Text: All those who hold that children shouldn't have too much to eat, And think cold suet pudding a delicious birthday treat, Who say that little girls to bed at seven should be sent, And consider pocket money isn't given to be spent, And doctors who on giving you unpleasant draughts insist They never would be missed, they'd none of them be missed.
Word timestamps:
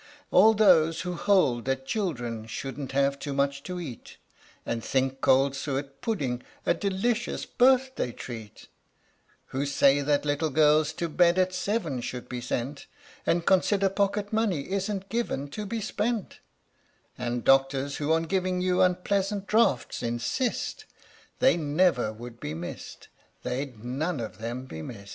All 0.31 0.55
those 0.55 1.01
who 1.01 1.13
hold 1.13 1.65
that 1.65 1.85
children 1.85 2.47
shouldn't 2.47 2.91
have 2.93 3.19
too 3.19 3.33
much 3.35 3.61
to 3.61 3.79
eat, 3.79 4.17
And 4.65 4.83
think 4.83 5.21
cold 5.21 5.55
suet 5.55 6.01
pudding 6.01 6.41
a 6.65 6.73
delicious 6.73 7.45
birthday 7.45 8.11
treat, 8.11 8.67
Who 9.49 9.63
say 9.67 10.01
that 10.01 10.25
little 10.25 10.49
girls 10.49 10.91
to 10.93 11.07
bed 11.07 11.37
at 11.37 11.53
seven 11.53 12.01
should 12.01 12.27
be 12.27 12.41
sent, 12.41 12.87
And 13.27 13.45
consider 13.45 13.89
pocket 13.89 14.33
money 14.33 14.71
isn't 14.71 15.07
given 15.09 15.49
to 15.49 15.67
be 15.67 15.79
spent, 15.79 16.39
And 17.15 17.43
doctors 17.43 17.97
who 17.97 18.11
on 18.11 18.23
giving 18.23 18.59
you 18.59 18.81
unpleasant 18.81 19.45
draughts 19.45 20.01
insist 20.01 20.85
They 21.37 21.57
never 21.57 22.11
would 22.11 22.39
be 22.39 22.55
missed, 22.55 23.07
they'd 23.43 23.83
none 23.85 24.19
of 24.19 24.39
them 24.39 24.65
be 24.65 24.81
missed. 24.81 25.09